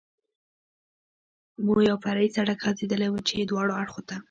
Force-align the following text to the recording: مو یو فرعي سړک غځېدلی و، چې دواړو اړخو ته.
مو 1.63 1.73
یو 1.89 1.97
فرعي 2.03 2.29
سړک 2.37 2.57
غځېدلی 2.65 3.07
و، 3.11 3.15
چې 3.27 3.47
دواړو 3.49 3.73
اړخو 3.81 4.01
ته. 4.09 4.15